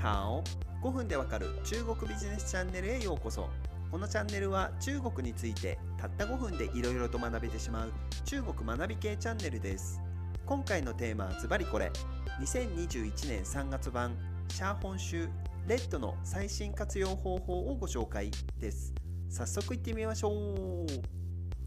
[0.00, 0.42] ハオ
[0.82, 3.50] 5分でわかる中国ビジネスチャンネルへようこそ。
[3.90, 7.92] このチャンネルは中国についてたった5分でいろいろと学べてしまう
[8.24, 10.00] 中国学び系チャンネルです。
[10.46, 11.92] 今回のテーマはズバリこれ。
[12.40, 14.16] 2021年3月版
[14.48, 15.28] シャーホン州
[15.66, 18.94] レッドの最新活用方法をご紹介です。
[19.28, 20.86] 早速いってみましょう。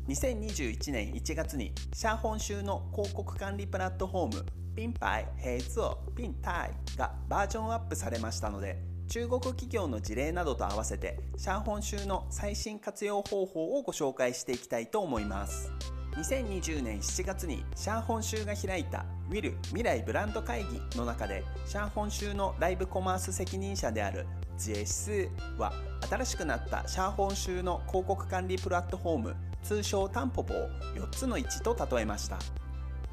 [0.10, 15.72] 2021年1月にシャーホン州の広告管理プラットフォームピンパイ、ヘイズオ、ピンタイがバージョンアップされましたので中国企業の事例などと合わせてシャーホン州の最新活用方法をご紹介していきたいと思います。
[16.16, 24.26] 2020年7月にシャーホン州が開いたウィル未来ブランド会議の中でシャーホン州のライブコマース責任者である
[24.58, 25.74] ジェスは
[26.08, 32.38] 新しくなったシャーホン州の広告管理プラットフォーム通称タンポポを4つの位置と例えました。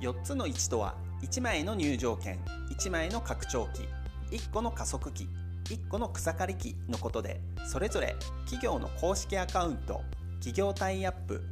[0.00, 2.38] 4つの位置とは1枚の入場券
[2.70, 3.88] 1枚の拡張機
[4.36, 5.28] 1個の加速機
[5.64, 10.02] 1個の草刈り機のことでそれぞれ企業の公式アカウント
[10.38, 11.42] 企業タイアップ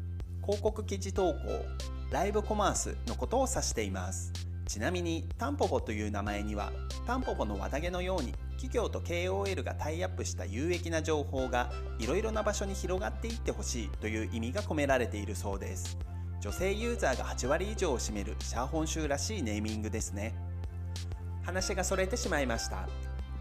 [0.42, 1.38] 広告記事投稿
[2.10, 4.32] ライブコマースのことを指しています。
[4.66, 6.72] ちなみにタンポポという名前には
[7.06, 15.96] タンポポの綿毛のように企業と KOL がタイアップした有益な情報がいろいろな場所に広がっていってほしいという意味が込められているそうです。
[16.40, 20.34] 女性ユーザーが8割以上を占めるシャーホン州らしいネーミングですね。
[21.42, 22.88] 話がそれてしまいました。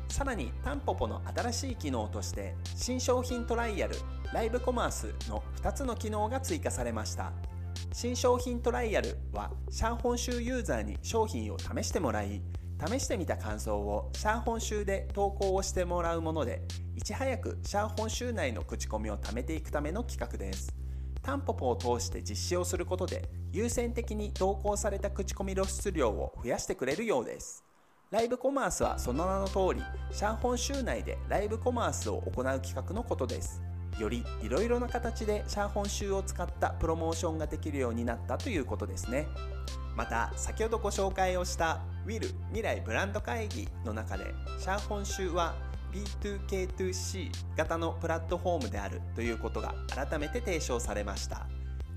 [0.09, 3.95] さらにタンポポの新しい機能として新商品トライアル
[4.33, 7.31] ライブコマースの2つの機能が追加されました。
[7.93, 12.41] 新商品トライアルはシャーホン州ユーザーに商品を試してもらい
[12.85, 16.63] 試してみた感想をシャーホン州で投稿をしてもらうもので
[16.95, 20.86] いち早くシャーホン州内の口コミを貯めていくための企画です。
[21.21, 27.63] タンポポを通して実施をすることで優先的に投稿された口コミ露出量を増やしてくれるようです。
[28.09, 33.61] ライブコマースはその名の通りシャンホン州内でライブコマースを行う企画のことです。
[33.99, 39.27] よりいろいろな形でシャーホン州を使ったプロモーションができるようになったということですね。
[39.95, 44.25] また先ほどご紹介をしたウィル未来ブランド会議の中で
[44.59, 45.55] シャーホン州は
[45.97, 51.47] B2K2C 型のプラットフォームであるということが改めて提唱されました。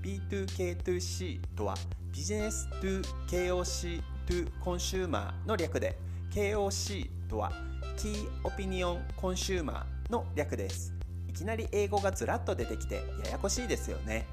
[0.01, 1.75] B2K2C とは
[2.11, 5.97] ビジネス 2KOC to コンシューマーの略で
[6.31, 7.51] KOC とは
[7.97, 10.93] Key Opinion Consumer の略です。
[11.27, 14.25] いきなり英語がずらっと出てきてややこしいですよね。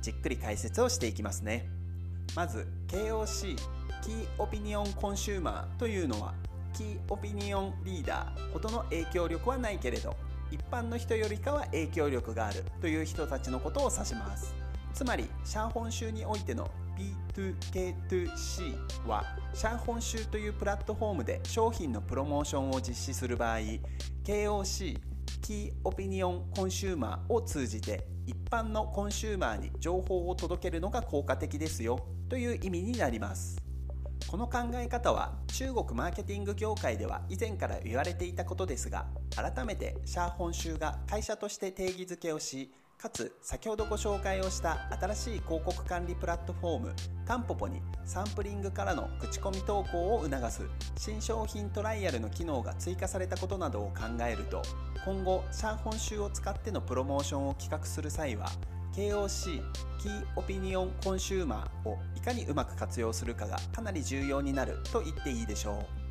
[0.00, 1.68] じっくり解説をしていきますね。
[2.34, 3.56] まず KOC
[4.02, 6.34] Key Opinion Consumer というのは
[6.72, 10.16] キーオピニオンリーダーほどの影響力はないけれど
[10.50, 14.54] 一般の人よりかは影響力があるという人たちのことを指します。
[14.92, 16.70] つまりシャオホンシューにおいての
[17.34, 19.24] B2K2C は
[19.54, 23.58] シャオホンシューというプラットフォームで商品のプロモーションを実施する場合
[24.24, 24.98] KOC
[25.40, 33.71] Key Opinion Consumer を通じて一般のコンシューマーに情報を届けるのが効果的ですよという意味になります。
[34.32, 39.04] この考え方は中国マーケティング業界では以前から言われていたことですが
[39.36, 46.92] 改めてシャオホンシューが会社として定義づけをしかつ先ほどご紹介をした新しい広告管理プラットフォーム
[47.26, 50.62] タンポポにサンプリングからの口コミ投稿を促す
[50.96, 54.62] 新商品トライアルの機能が追加されたことなどを考えると
[55.04, 58.46] 今後シャオホンシューを使ってのプロモーションを企画する際は
[58.94, 59.62] KOC
[59.98, 66.02] Key Opinion Consumer をいかにうまく活用するかがかなり重要になると言っていいでしょう。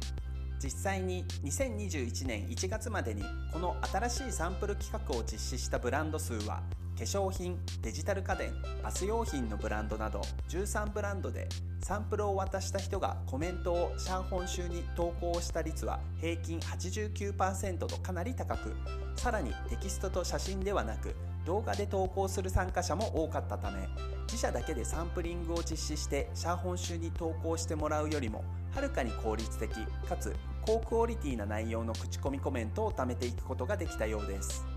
[0.63, 6.61] 実際に2021年1月までにこの新しいサンプル企画を実施したブランド数は
[6.97, 8.53] 化粧品デジタル家電
[8.83, 11.47] バス用品のブランドなど13ブランドで
[11.81, 18.75] サンプルを渡した人がコメントをシャンホン州に投稿した率は平均89%とかなり高く
[19.15, 21.15] さらにテキストと写真ではなく
[21.45, 23.87] 動画で投稿する参加者も多かったため
[24.27, 28.43] 自社だけでサンプリングを実施してシャーホン州に投稿してもらうよりも
[28.75, 29.71] はるかに効率的
[30.07, 30.35] かつ
[30.65, 34.70] 高クオリティな内容の口コミコメントを貯めていくことができたようです。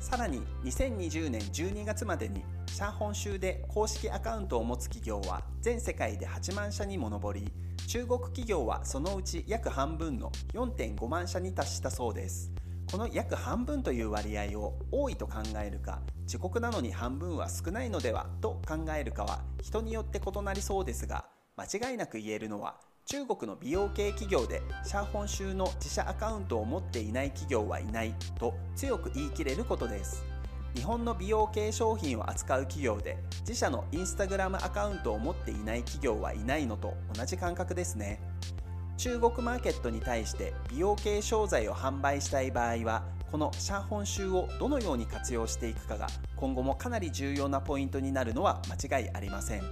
[0.00, 7.48] さらに2020年12月までにシャーホン州で公式アカウントを持つ企業は全世界で8万社にも上り
[7.86, 12.52] 中国企業はそのうち約半分の4.5万社に達したそうです。
[12.90, 21.24] この約半分という割合を多いと考えるか自国なのに半分は少ないのではと考えるかは人によって異なりそうですが
[21.56, 22.76] 間違いなく言えるのは
[23.08, 30.24] 中国の美容系企業でシャーホン州の自社アカウントを持っていない企業はいないと強く言い切れることです。
[30.74, 38.20] 日本の美容系商品を扱う企業で自社のインスタグラムアカウントを持っていない企業はいないのと同じ感覚ですね。
[38.96, 49.62] 中国マーケットに対して美容系商材を販売したい場合はこのシャーホン州をどのように活用していくかが今後もかなり重要なポイントになるのは間違いありません。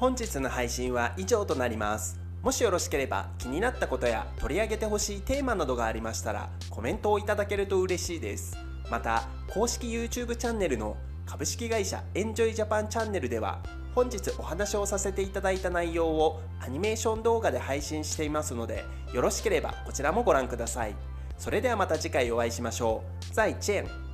[0.00, 2.18] 本日の配信は以上となります。
[2.40, 8.56] もしよろしければ気になったことや取り上げてほしいテーマなどがありましたらコメントをいただけると嬉しいです。
[8.90, 13.60] また公式 YouTube チャンネルの株式会社エンジョイジャパンチャンネルでは
[13.94, 20.94] 本日お話をさせていただいた内容をアニメーション動画で配信していますのでよろしければこちらもご覧ください。
[21.36, 23.34] それではまた次回お会いしましょう。
[23.34, 24.09] 再见。